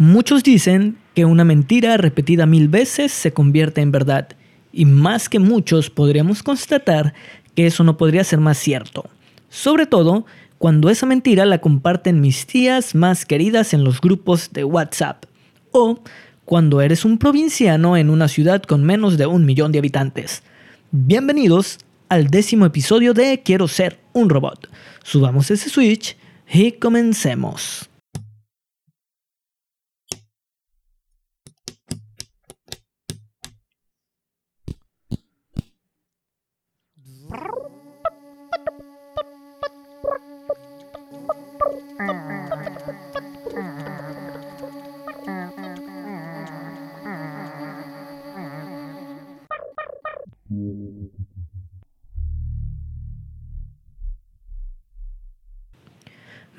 [0.00, 4.28] Muchos dicen que una mentira repetida mil veces se convierte en verdad,
[4.72, 7.14] y más que muchos podríamos constatar
[7.56, 9.10] que eso no podría ser más cierto,
[9.48, 10.24] sobre todo
[10.56, 15.24] cuando esa mentira la comparten mis tías más queridas en los grupos de WhatsApp,
[15.72, 15.98] o
[16.44, 20.44] cuando eres un provinciano en una ciudad con menos de un millón de habitantes.
[20.92, 21.78] Bienvenidos
[22.08, 24.70] al décimo episodio de Quiero ser un robot.
[25.02, 26.16] Subamos ese switch
[26.52, 27.87] y comencemos.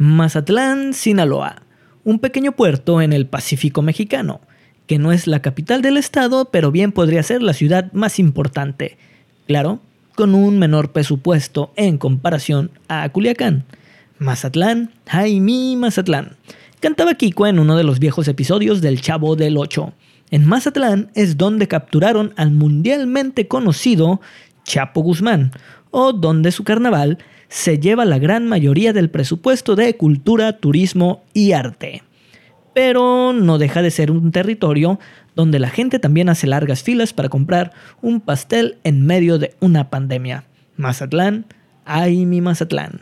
[0.01, 1.63] Mazatlán, Sinaloa,
[2.05, 4.39] un pequeño puerto en el Pacífico mexicano,
[4.87, 8.97] que no es la capital del estado, pero bien podría ser la ciudad más importante,
[9.45, 9.81] claro,
[10.15, 13.65] con un menor presupuesto en comparación a Culiacán.
[14.19, 16.37] Mazatlán, Jaime Mazatlán.
[16.79, 19.91] Cantaba Kiko en uno de los viejos episodios del Chavo del Ocho.
[20.31, 24.21] En Mazatlán es donde capturaron al mundialmente conocido
[24.63, 25.51] Chapo Guzmán,
[25.91, 31.53] o donde su carnaval se lleva la gran mayoría del presupuesto de cultura, turismo y
[31.53, 32.03] arte.
[32.73, 34.99] Pero no deja de ser un territorio
[35.35, 39.89] donde la gente también hace largas filas para comprar un pastel en medio de una
[39.89, 40.43] pandemia.
[40.77, 41.45] Mazatlán,
[41.85, 43.01] ay mi Mazatlán.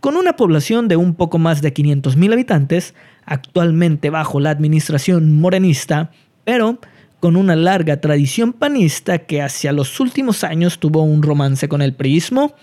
[0.00, 2.94] Con una población de un poco más de 500.000 habitantes,
[3.26, 6.12] actualmente bajo la administración morenista,
[6.44, 6.78] pero
[7.20, 11.94] con una larga tradición panista que hacia los últimos años tuvo un romance con el
[11.94, 12.54] priismo,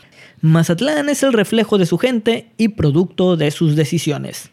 [0.41, 4.51] Mazatlán es el reflejo de su gente y producto de sus decisiones.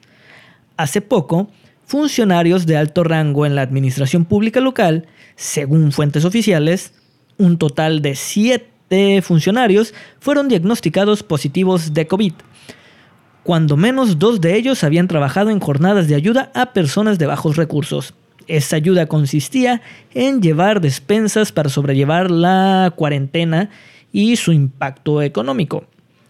[0.76, 1.50] Hace poco,
[1.84, 6.94] funcionarios de alto rango en la administración pública local, según fuentes oficiales,
[7.38, 12.32] un total de siete funcionarios fueron diagnosticados positivos de COVID.
[13.42, 17.56] Cuando menos dos de ellos habían trabajado en jornadas de ayuda a personas de bajos
[17.56, 18.14] recursos.
[18.46, 19.82] Esta ayuda consistía
[20.14, 23.70] en llevar despensas para sobrellevar la cuarentena
[24.12, 25.84] y su impacto económico.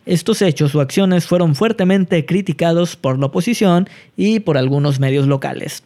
[0.04, 5.84] Estos hechos o acciones fueron fuertemente criticados por la oposición y por algunos medios locales.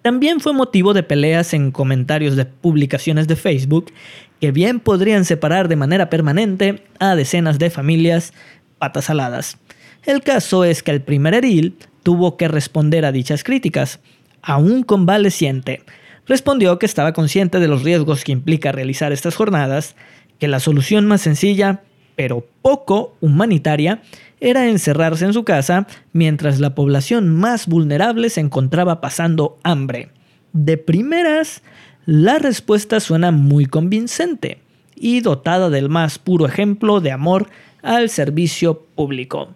[0.00, 3.92] También fue motivo de peleas en comentarios de publicaciones de Facebook
[4.40, 8.32] que bien podrían separar de manera permanente a decenas de familias
[8.78, 9.58] patas aladas.
[10.04, 13.98] El caso es que el primer edil tuvo que responder a dichas críticas,
[14.46, 15.82] aún convaleciente,
[16.24, 19.96] respondió que estaba consciente de los riesgos que implica realizar estas jornadas,
[20.38, 21.82] que la solución más sencilla,
[22.14, 24.02] pero poco humanitaria,
[24.40, 30.10] era encerrarse en su casa mientras la población más vulnerable se encontraba pasando hambre.
[30.52, 31.62] De primeras,
[32.04, 34.60] la respuesta suena muy convincente
[34.94, 37.48] y dotada del más puro ejemplo de amor
[37.82, 39.54] al servicio público.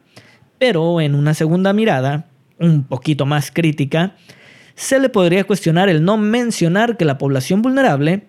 [0.59, 2.27] Pero en una segunda mirada,
[2.59, 4.17] un poquito más crítica,
[4.81, 8.23] se le podría cuestionar el no mencionar que la población vulnerable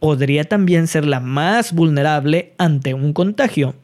[0.00, 3.74] podría también ser la más vulnerable ante un contagio.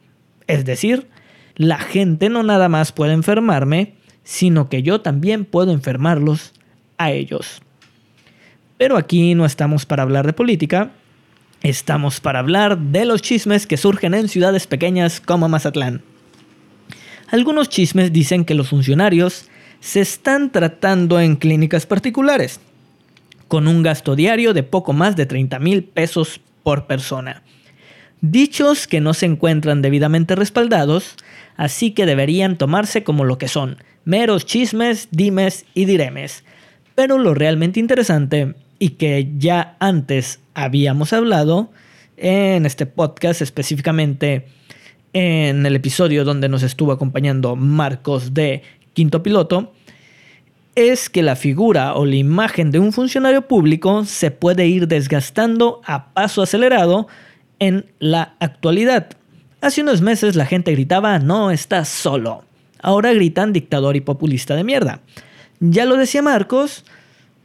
[0.45, 1.07] Es decir,
[1.55, 6.53] la gente no nada más puede enfermarme, sino que yo también puedo enfermarlos
[6.99, 7.63] a ellos.
[8.77, 10.91] Pero aquí no estamos para hablar de política,
[11.63, 16.03] estamos para hablar de los chismes que surgen en ciudades pequeñas como Mazatlán.
[17.29, 19.49] Algunos chismes dicen que los funcionarios
[19.85, 22.59] se están tratando en clínicas particulares,
[23.47, 27.43] con un gasto diario de poco más de 30 mil pesos por persona.
[28.19, 31.13] Dichos que no se encuentran debidamente respaldados,
[31.55, 36.43] así que deberían tomarse como lo que son, meros chismes, dimes y diremes.
[36.95, 41.69] Pero lo realmente interesante, y que ya antes habíamos hablado,
[42.17, 44.47] en este podcast específicamente,
[45.13, 48.63] en el episodio donde nos estuvo acompañando Marcos de
[48.95, 49.74] Quinto Piloto,
[50.75, 55.81] es que la figura o la imagen de un funcionario público se puede ir desgastando
[55.85, 57.07] a paso acelerado
[57.59, 59.09] en la actualidad.
[59.61, 62.43] Hace unos meses la gente gritaba no estás solo.
[62.81, 64.99] Ahora gritan dictador y populista de mierda.
[65.59, 66.83] Ya lo decía Marcos,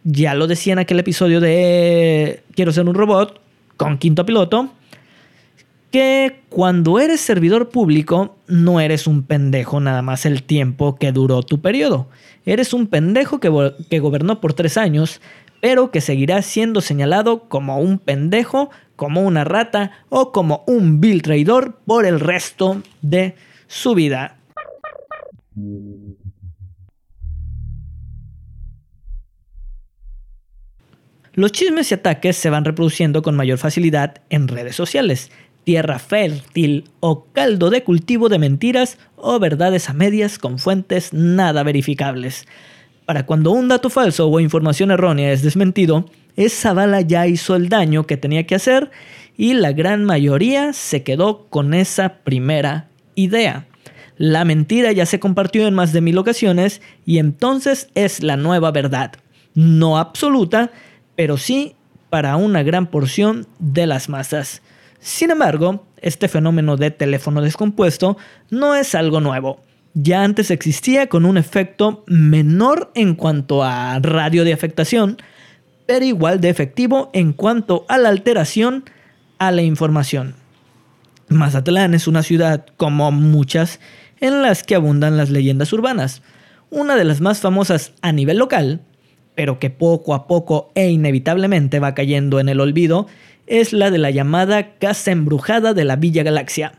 [0.02, 3.40] ya lo decía en aquel episodio de Quiero ser un robot
[3.76, 4.70] con quinto piloto
[5.90, 11.42] que cuando eres servidor público no eres un pendejo nada más el tiempo que duró
[11.42, 12.08] tu periodo.
[12.46, 15.20] Eres un pendejo que, que, gobernó por tres años,
[15.60, 21.22] pero que seguirá siendo señalado como un pendejo, como una rata o como un vil
[21.22, 23.34] traidor por el resto de
[23.66, 24.36] su vida.
[31.32, 35.30] Los chismes y ataques se van reproduciendo con mayor facilidad en redes sociales,
[35.70, 41.62] tierra fértil o caldo de cultivo de mentiras o verdades a medias con fuentes nada
[41.62, 42.44] verificables.
[43.06, 47.68] Para cuando un dato falso o información errónea es desmentido, esa bala ya hizo el
[47.68, 48.90] daño que tenía que hacer
[49.36, 53.68] y la gran mayoría se quedó con esa primera idea.
[54.16, 58.72] La mentira ya se compartió en más de mil ocasiones y entonces es la nueva
[58.72, 59.12] verdad.
[59.54, 60.72] No absoluta,
[61.14, 61.76] pero sí
[62.08, 64.62] para una gran porción de las masas.
[65.00, 68.16] Sin embargo, este fenómeno de teléfono descompuesto
[68.50, 69.60] no es algo nuevo.
[69.94, 75.16] Ya antes existía con un efecto menor en cuanto a radio de afectación,
[75.86, 78.84] pero igual de efectivo en cuanto a la alteración
[79.38, 80.34] a la información.
[81.28, 83.80] Mazatlán es una ciudad, como muchas,
[84.20, 86.22] en las que abundan las leyendas urbanas.
[86.70, 88.82] Una de las más famosas a nivel local,
[89.34, 93.06] pero que poco a poco e inevitablemente va cayendo en el olvido,
[93.50, 96.72] es la de la llamada Casa Embrujada de la Villa Galaxia,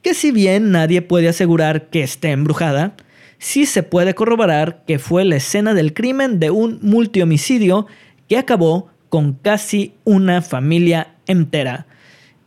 [0.00, 2.94] que si bien nadie puede asegurar que esté embrujada,
[3.38, 7.88] sí se puede corroborar que fue la escena del crimen de un multihomicidio
[8.28, 11.86] que acabó con casi una familia entera.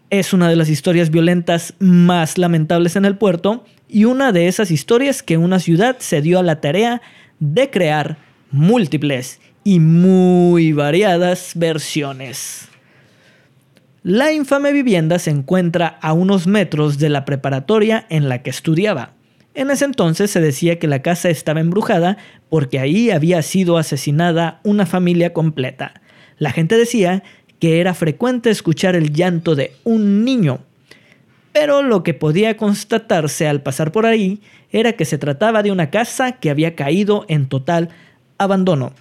[0.10, 4.72] Es una de las historias violentas más lamentables en el puerto y una de esas
[4.72, 7.02] historias que una ciudad se dio a la tarea
[7.42, 8.18] de crear
[8.50, 12.70] múltiples y muy variadas versiones.
[14.08, 19.12] La infame vivienda se encuentra a unos metros de la preparatoria en la que estudiaba.
[19.54, 22.18] En ese entonces se decía que la casa estaba embrujada
[22.48, 26.00] porque ahí había sido asesinada una familia completa.
[26.38, 27.22] La gente decía
[27.60, 30.60] que era frecuente escuchar el llanto de un niño.
[31.52, 34.40] Pero lo que podía constatarse al pasar por ahí
[34.72, 37.90] era que se trataba de una casa que había caído en total
[38.38, 38.94] abandono.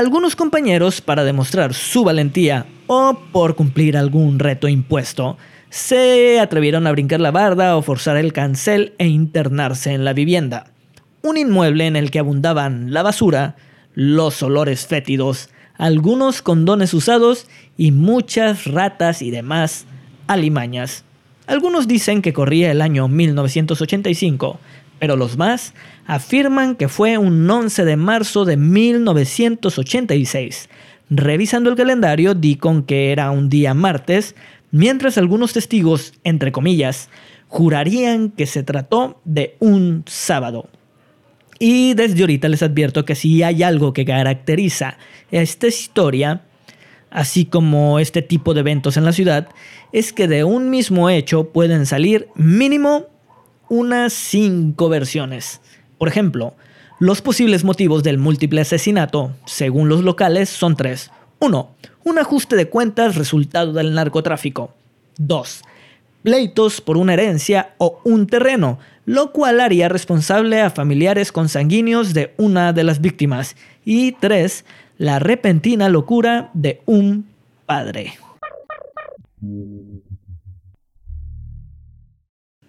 [0.00, 5.36] Algunos compañeros, para demostrar su valentía o por cumplir algún reto impuesto,
[5.68, 10.72] se atrevieron a brincar la barda o forzar el cancel e internarse en la vivienda.
[11.20, 13.56] Un inmueble en el que abundaban la basura,
[13.92, 17.46] los olores fétidos, algunos condones usados
[17.76, 19.84] y muchas ratas y demás
[20.28, 21.04] alimañas.
[21.46, 24.60] Algunos dicen que corría el año 1985,
[25.00, 25.74] pero los más
[26.06, 30.68] afirman que fue un 11 de marzo de 1986.
[31.08, 34.36] Revisando el calendario di con que era un día martes,
[34.70, 37.08] mientras algunos testigos, entre comillas,
[37.48, 40.68] jurarían que se trató de un sábado.
[41.58, 44.96] Y desde ahorita les advierto que si hay algo que caracteriza
[45.30, 46.42] esta historia,
[47.10, 49.48] así como este tipo de eventos en la ciudad,
[49.92, 53.06] es que de un mismo hecho pueden salir mínimo
[53.70, 55.60] unas cinco versiones.
[55.96, 56.54] Por ejemplo,
[56.98, 61.10] los posibles motivos del múltiple asesinato, según los locales, son tres.
[61.38, 61.70] 1.
[62.04, 64.74] Un ajuste de cuentas resultado del narcotráfico.
[65.18, 65.62] 2.
[66.22, 72.34] Pleitos por una herencia o un terreno, lo cual haría responsable a familiares consanguíneos de
[72.36, 73.56] una de las víctimas.
[73.84, 74.64] Y 3.
[74.98, 77.26] La repentina locura de un
[77.66, 78.14] padre.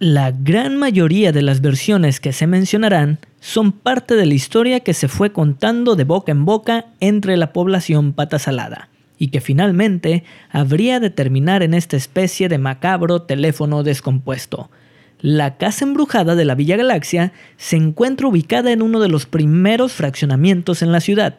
[0.04, 4.96] La gran mayoría de las versiones que se mencionarán son parte de la historia que
[4.96, 8.90] se fue contando de boca en boca entre la población patasalada
[9.20, 14.72] y que finalmente habría de terminar en esta especie de macabro teléfono descompuesto.
[15.20, 19.94] La casa embrujada de la Villa Galaxia se encuentra ubicada en uno de los primeros
[19.94, 21.36] fraccionamientos en la ciudad,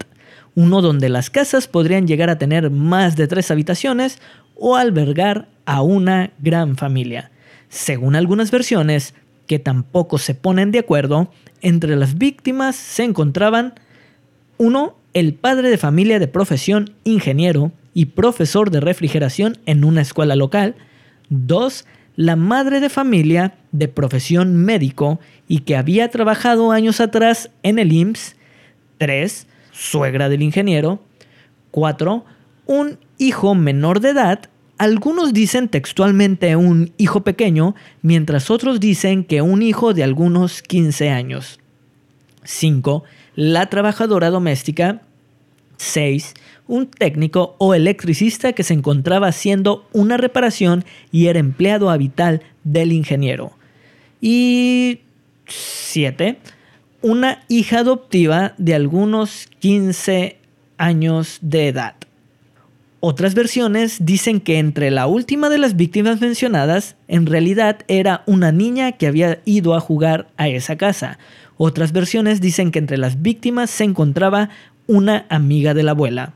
[0.54, 4.20] uno donde las casas podrían llegar a tener más de tres habitaciones
[4.54, 7.32] o albergar a una gran familia.
[7.68, 9.14] Según algunas versiones,
[9.46, 11.30] que tampoco se ponen de acuerdo,
[11.60, 13.74] entre las víctimas se encontraban
[14.58, 20.36] uno, el padre de familia de profesión ingeniero y profesor de refrigeración en una escuela
[20.36, 20.76] local,
[21.28, 21.84] dos,
[22.16, 27.92] la madre de familia de profesión médico y que había trabajado años atrás en el
[27.92, 28.36] IMSS,
[28.98, 31.02] tres, suegra del ingeniero,
[31.70, 32.24] cuatro,
[32.66, 34.48] un hijo menor de edad
[34.82, 41.08] algunos dicen textualmente un hijo pequeño, mientras otros dicen que un hijo de algunos 15
[41.08, 41.60] años.
[42.42, 43.04] 5.
[43.36, 45.02] La trabajadora doméstica.
[45.76, 46.34] 6.
[46.66, 52.90] Un técnico o electricista que se encontraba haciendo una reparación y era empleado habitual del
[52.90, 53.52] ingeniero.
[54.20, 54.98] Y
[55.46, 56.38] 7.
[57.02, 60.38] Una hija adoptiva de algunos 15
[60.76, 61.94] años de edad.
[63.04, 68.52] Otras versiones dicen que entre la última de las víctimas mencionadas, en realidad era una
[68.52, 71.18] niña que había ido a jugar a esa casa.
[71.56, 74.50] Otras versiones dicen que entre las víctimas se encontraba
[74.86, 76.34] una amiga de la abuela.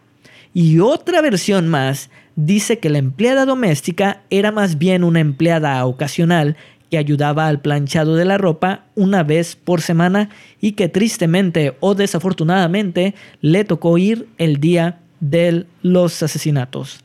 [0.55, 6.57] Y otra versión más dice que la empleada doméstica era más bien una empleada ocasional
[6.91, 10.31] que ayudaba al planchado de la ropa una vez por semana
[10.61, 17.01] y que tristemente o desafortunadamente le tocó ir el día de los asesinatos.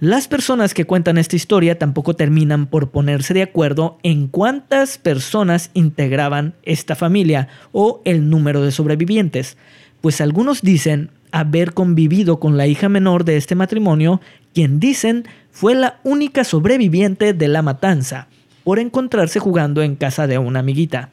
[0.00, 5.70] Las personas que cuentan esta historia tampoco terminan por ponerse de acuerdo en cuántas personas
[5.74, 9.58] integraban esta familia o el número de sobrevivientes,
[10.00, 14.22] pues algunos dicen haber convivido con la hija menor de este matrimonio,
[14.54, 18.28] quien dicen fue la única sobreviviente de la matanza,
[18.64, 21.10] por encontrarse jugando en casa de una amiguita.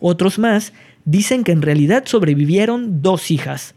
[0.00, 0.72] Otros más
[1.04, 3.74] dicen que en realidad sobrevivieron dos hijas,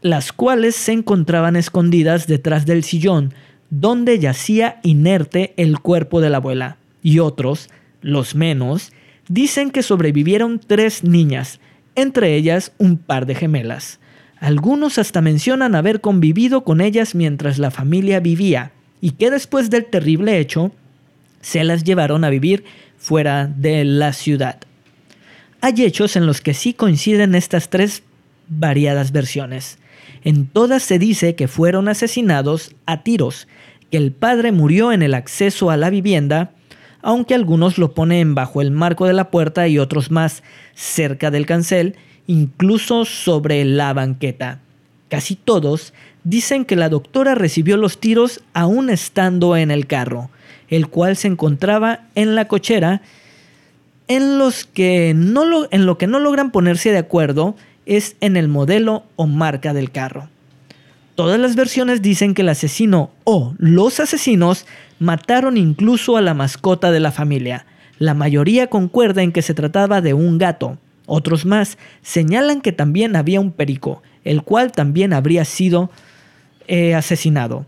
[0.00, 3.34] las cuales se encontraban escondidas detrás del sillón,
[3.70, 6.76] donde yacía inerte el cuerpo de la abuela.
[7.02, 7.68] Y otros,
[8.00, 8.92] los menos,
[9.28, 11.60] dicen que sobrevivieron tres niñas,
[11.94, 14.00] entre ellas un par de gemelas.
[14.38, 19.86] Algunos hasta mencionan haber convivido con ellas mientras la familia vivía y que después del
[19.86, 20.72] terrible hecho
[21.40, 22.64] se las llevaron a vivir
[22.98, 24.58] fuera de la ciudad.
[25.60, 28.02] Hay hechos en los que sí coinciden estas tres
[28.48, 29.78] variadas versiones.
[30.26, 33.46] En todas se dice que fueron asesinados a tiros,
[33.92, 36.50] que el padre murió en el acceso a la vivienda,
[37.00, 40.42] aunque algunos lo ponen bajo el marco de la puerta y otros más
[40.74, 41.94] cerca del cancel,
[42.26, 44.58] incluso sobre la banqueta.
[45.08, 50.30] Casi todos dicen que la doctora recibió los tiros aún estando en el carro,
[50.66, 53.00] el cual se encontraba en la cochera,
[54.08, 57.54] en, los que no lo, en lo que no logran ponerse de acuerdo
[57.86, 60.28] es en el modelo o marca del carro.
[61.14, 64.66] Todas las versiones dicen que el asesino o los asesinos
[64.98, 67.64] mataron incluso a la mascota de la familia.
[67.98, 70.76] La mayoría concuerda en que se trataba de un gato.
[71.06, 75.90] Otros más señalan que también había un perico, el cual también habría sido
[76.68, 77.64] eh, asesinado.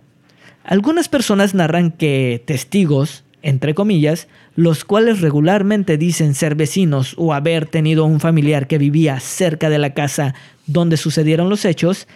[0.65, 7.67] Algunas personas narran que testigos, entre comillas, los cuales regularmente dicen ser vecinos o haber
[7.67, 10.35] tenido un familiar que vivía cerca de la casa
[10.67, 12.09] donde sucedieron los hechos,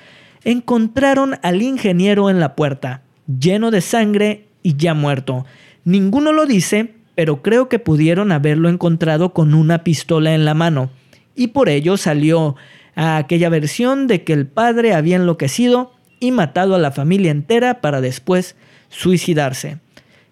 [0.43, 5.47] encontraron al ingeniero en la puerta, lleno de sangre y ya muerto.
[5.85, 10.91] Ninguno lo dice, pero creo que pudieron haberlo encontrado con una pistola en la mano,
[11.37, 12.57] y por ello salió
[12.97, 17.81] a aquella versión de que el padre había enloquecido y matado a la familia entera
[17.81, 18.57] para después
[18.89, 19.79] suicidarse.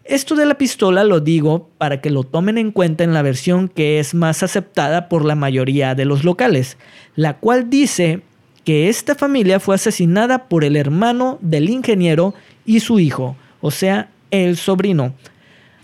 [0.04, 3.68] Esto de la pistola lo digo para que lo tomen en cuenta en la versión
[3.68, 6.78] que es más aceptada por la mayoría de los locales,
[7.16, 8.22] la cual dice
[8.64, 14.10] que esta familia fue asesinada por el hermano del ingeniero y su hijo, o sea,
[14.30, 15.14] el sobrino.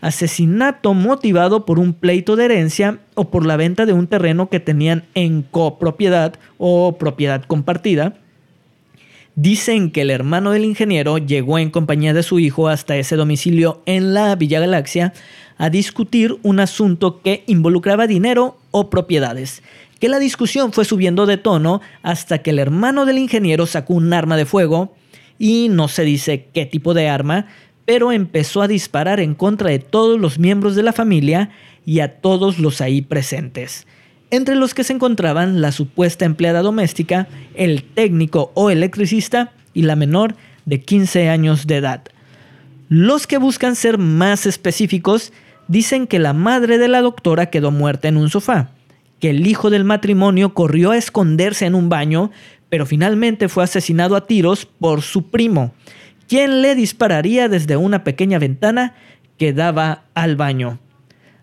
[0.00, 4.60] Asesinato motivado por un pleito de herencia o por la venta de un terreno que
[4.60, 8.14] tenían en copropiedad o propiedad compartida
[9.38, 13.82] Dicen que el hermano del ingeniero llegó en compañía de su hijo hasta ese domicilio
[13.84, 15.12] en la Villa Galaxia
[15.58, 19.62] a discutir un asunto que involucraba dinero o propiedades,
[20.00, 24.10] que la discusión fue subiendo de tono hasta que el hermano del ingeniero sacó un
[24.14, 24.94] arma de fuego
[25.38, 27.46] y no se dice qué tipo de arma,
[27.84, 31.50] pero empezó a disparar en contra de todos los miembros de la familia
[31.84, 33.86] y a todos los ahí presentes
[34.30, 39.96] entre los que se encontraban la supuesta empleada doméstica, el técnico o electricista y la
[39.96, 42.02] menor de 15 años de edad.
[42.88, 45.32] Los que buscan ser más específicos
[45.68, 48.70] dicen que la madre de la doctora quedó muerta en un sofá,
[49.20, 52.30] que el hijo del matrimonio corrió a esconderse en un baño,
[52.68, 55.72] pero finalmente fue asesinado a tiros por su primo,
[56.28, 58.94] quien le dispararía desde una pequeña ventana
[59.38, 60.78] que daba al baño.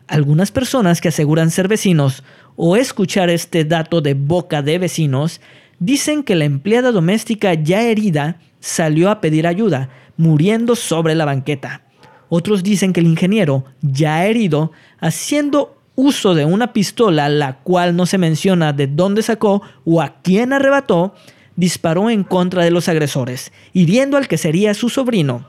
[0.07, 2.23] Algunas personas que aseguran ser vecinos
[2.55, 5.41] o escuchar este dato de boca de vecinos,
[5.79, 11.81] dicen que la empleada doméstica ya herida salió a pedir ayuda, muriendo sobre la banqueta.
[12.29, 18.05] Otros dicen que el ingeniero, ya herido, haciendo uso de una pistola, la cual no
[18.05, 21.13] se menciona de dónde sacó o a quién arrebató,
[21.55, 25.47] disparó en contra de los agresores, hiriendo al que sería su sobrino.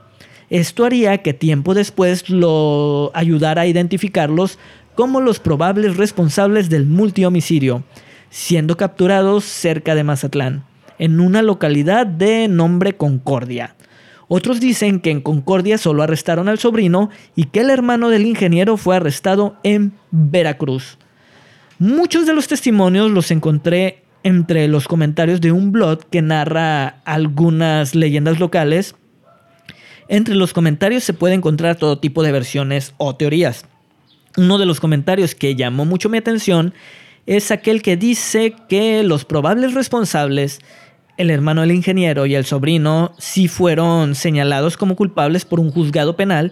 [0.49, 4.59] Esto haría que tiempo después lo ayudara a identificarlos
[4.95, 7.83] como los probables responsables del multihomicidio,
[8.29, 10.65] siendo capturados cerca de Mazatlán,
[10.97, 13.75] en una localidad de nombre Concordia.
[14.27, 18.77] Otros dicen que en Concordia solo arrestaron al sobrino y que el hermano del ingeniero
[18.77, 20.97] fue arrestado en Veracruz.
[21.77, 27.93] Muchos de los testimonios los encontré entre los comentarios de un blog que narra algunas
[27.93, 28.95] leyendas locales.
[30.07, 33.65] Entre los comentarios se puede encontrar todo tipo de versiones o teorías.
[34.37, 36.73] Uno de los comentarios que llamó mucho mi atención
[37.25, 40.59] es aquel que dice que los probables responsables
[41.17, 46.15] el hermano del ingeniero y el sobrino sí fueron señalados como culpables por un juzgado
[46.15, 46.51] penal,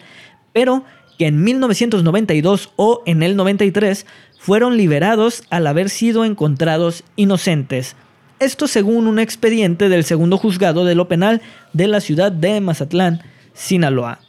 [0.53, 0.85] pero
[1.17, 4.05] que en 1992 o en el 93
[4.39, 7.95] fueron liberados al haber sido encontrados inocentes.
[8.39, 11.41] Esto según un expediente del segundo juzgado de lo penal
[11.73, 13.21] de la ciudad de Mazatlán,
[13.53, 14.19] Sinaloa.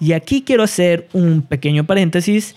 [0.00, 2.56] Y aquí quiero hacer un pequeño paréntesis.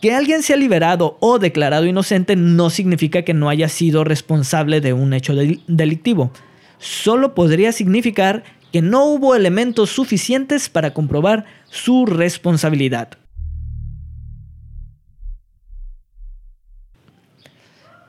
[0.00, 4.94] Que alguien sea liberado o declarado inocente no significa que no haya sido responsable de
[4.94, 5.34] un hecho
[5.66, 6.32] delictivo.
[6.78, 8.42] Solo podría significar
[8.72, 13.10] que no hubo elementos suficientes para comprobar su responsabilidad.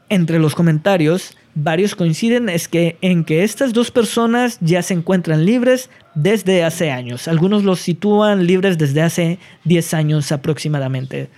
[0.07, 5.45] Entre los comentarios, varios coinciden es que, en que estas dos personas ya se encuentran
[5.45, 7.27] libres desde hace años.
[7.27, 11.29] Algunos los sitúan libres desde hace 10 años aproximadamente.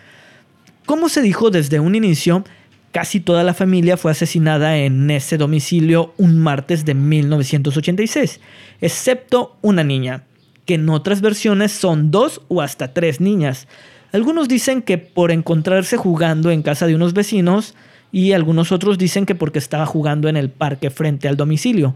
[0.85, 2.43] Como se dijo desde un inicio,
[2.91, 8.41] casi toda la familia fue asesinada en ese domicilio un martes de 1986,
[8.81, 10.23] excepto una niña,
[10.65, 13.67] que en otras versiones son dos o hasta tres niñas.
[14.11, 17.75] Algunos dicen que por encontrarse jugando en casa de unos vecinos
[18.11, 21.95] y algunos otros dicen que porque estaba jugando en el parque frente al domicilio.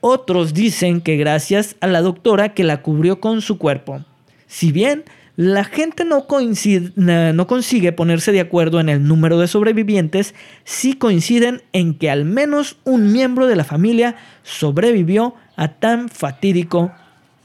[0.00, 4.04] Otros dicen que gracias a la doctora que la cubrió con su cuerpo.
[4.46, 5.04] Si bien
[5.36, 11.94] la gente no, consigue ponerse de acuerdo en el número de sobrevivientes, sí coinciden en
[11.94, 16.90] que al menos un miembro de la familia sobrevivió a tan fatídico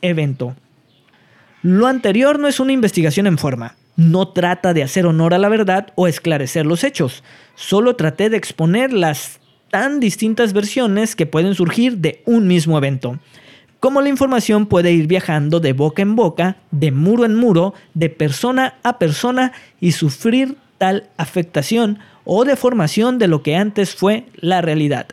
[0.02, 0.56] evento.
[1.64, 3.76] Lo anterior no es una investigación en forma.
[3.98, 7.26] No trata de hacer honor a la verdad o esclarecer los hechos.
[7.56, 13.20] Solo traté de exponer las tan distintas versiones que pueden surgir de un mismo evento
[13.82, 18.10] cómo la información puede ir viajando de boca en boca, de muro en muro, de
[18.10, 24.62] persona a persona y sufrir tal afectación o deformación de lo que antes fue la
[24.62, 25.08] realidad.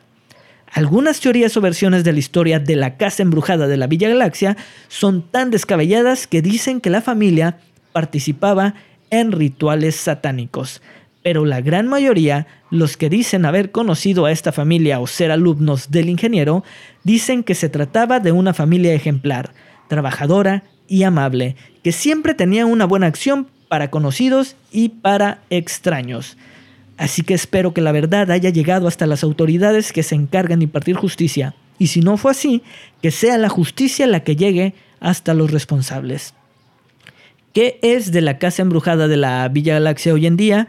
[0.71, 4.59] Algunas teorías o versiones de la historia de la casa embrujada de la Villa Galaxia
[4.89, 7.57] son tan descabelladas que dicen que la familia
[7.95, 8.75] participaba
[9.09, 10.83] en rituales satánicos
[11.23, 15.91] pero la gran mayoría, los que dicen haber conocido a esta familia o ser alumnos
[15.91, 16.65] del ingeniero,
[17.05, 19.53] dicen que se trataba de una familia ejemplar,
[19.89, 26.37] trabajadora y amable, que siempre tenía una buena acción para conocidos y para extraños.
[26.97, 30.65] Así que espero que la verdad haya llegado hasta las autoridades que se encargan de
[30.65, 32.63] impartir justicia, y si no fue así,
[33.03, 36.35] que sea la justicia la que llegue hasta los responsables.
[37.55, 40.69] ¿Qué es de la casa embrujada de la Villa Galaxia hoy en día?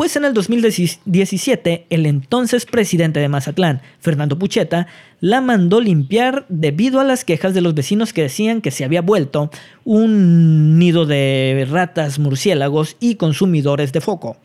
[0.00, 4.86] Pues en el 2017, el entonces presidente de Mazatlán, Fernando Pucheta,
[5.20, 9.02] la mandó limpiar debido a las quejas de los vecinos que decían que se había
[9.02, 9.50] vuelto
[9.84, 14.38] un nido de ratas, murciélagos y consumidores de foco.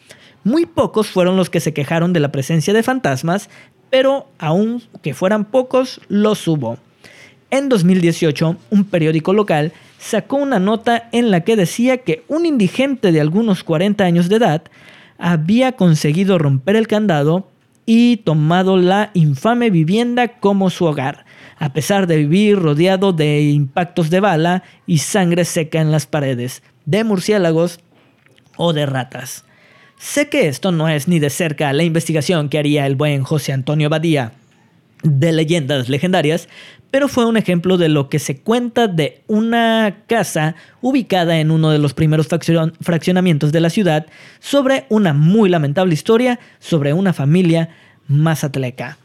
[0.44, 3.50] Muy pocos fueron los que se quejaron de la presencia de fantasmas,
[3.90, 6.80] pero aun que fueran pocos, los hubo.
[7.50, 13.14] En 2018, un periódico local sacó una nota en la que decía que un indigente
[13.14, 14.64] de algunos 40 años de edad
[15.18, 17.50] había conseguido romper el candado
[17.86, 21.26] y tomado la infame vivienda como su hogar,
[21.58, 26.64] a pesar de vivir rodeado de impactos de bala y sangre seca en las paredes,
[26.86, 27.80] de murciélagos
[28.58, 29.46] o de ratas.
[29.98, 33.54] Sé que esto no es ni de cerca la investigación que haría el buen José
[33.54, 34.34] Antonio Badía
[35.06, 36.50] de leyendas legendarias,
[36.92, 41.70] pero fue un ejemplo de lo que se cuenta de una casa ubicada en uno
[41.70, 42.28] de los primeros
[42.82, 44.08] fraccionamientos de la ciudad
[44.40, 47.70] sobre una muy lamentable historia sobre una familia
[48.08, 48.98] mazatleca.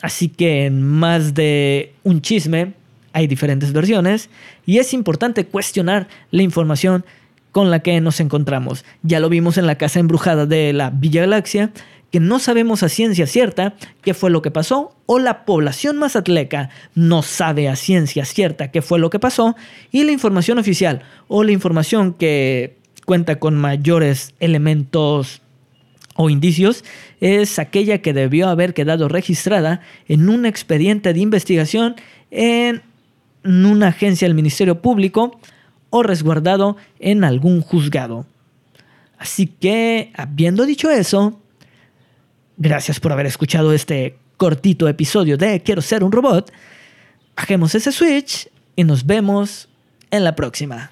[0.00, 2.74] Así que en más de un chisme
[3.12, 4.30] hay diferentes versiones
[4.64, 7.04] y es importante cuestionar la información
[7.50, 8.84] con la que nos encontramos.
[9.02, 11.72] Ya lo vimos en la casa embrujada de la Villa Galaxia
[12.10, 16.70] que no sabemos a ciencia cierta qué fue lo que pasó, o la población mazatleca
[16.94, 19.56] no sabe a ciencia cierta qué fue lo que pasó,
[19.90, 25.40] y la información oficial o la información que cuenta con mayores elementos
[26.14, 26.84] o indicios
[27.20, 31.94] es aquella que debió haber quedado registrada en un expediente de investigación
[32.30, 32.82] en
[33.44, 35.38] una agencia del Ministerio Público
[35.90, 38.26] o resguardado en algún juzgado.
[39.16, 41.40] Así que, habiendo dicho eso,
[42.60, 46.52] Gracias por haber escuchado este cortito episodio de Quiero ser un robot.
[47.36, 49.68] Bajemos ese switch y nos vemos
[50.10, 50.90] en la próxima.